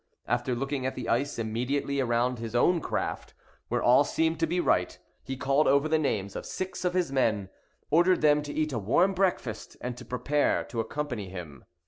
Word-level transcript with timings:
After 0.27 0.55
looking 0.55 0.83
at 0.87 0.95
the 0.95 1.07
ice 1.07 1.37
immediately 1.37 1.99
around 1.99 2.39
his 2.39 2.55
own 2.55 2.81
craft, 2.81 3.35
where 3.67 3.83
all 3.83 4.03
seemed 4.03 4.39
to 4.39 4.47
be 4.47 4.59
right, 4.59 4.97
he 5.23 5.37
called 5.37 5.67
over 5.67 5.87
the 5.87 5.99
names 5.99 6.35
of 6.35 6.43
six 6.43 6.83
of 6.83 6.95
his 6.95 7.11
men, 7.11 7.49
ordered 7.91 8.21
them 8.21 8.41
to 8.41 8.51
eat 8.51 8.73
a 8.73 8.79
warm 8.79 9.13
breakfast, 9.13 9.77
and 9.79 9.95
to 9.97 10.03
prepare 10.03 10.63
to 10.69 10.79
accompany 10.79 11.29
him. 11.29 11.65